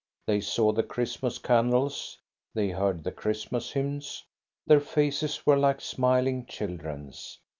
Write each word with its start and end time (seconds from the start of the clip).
They 0.25 0.41
saw 0.41 0.71
the 0.71 0.81
Christmas 0.81 1.37
candles, 1.37 2.17
they 2.55 2.69
heard 2.69 3.03
the 3.03 3.11
Christ 3.11 3.51
mas 3.51 3.69
hymns, 3.73 4.23
their 4.65 4.79
faces 4.81 5.45
were 5.45 5.57
like 5.57 5.79
smiling 5.79 6.47
children's. 6.47 7.37